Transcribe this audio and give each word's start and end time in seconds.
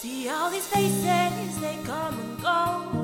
See 0.00 0.30
all 0.30 0.48
these 0.48 0.66
faces, 0.66 1.60
they 1.60 1.76
come 1.84 2.18
and 2.18 2.40
go. 2.40 2.99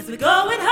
Cause 0.00 0.08
we're 0.08 0.16
going 0.16 0.58
home. 0.58 0.69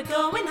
we're 0.00 0.30
going 0.30 0.49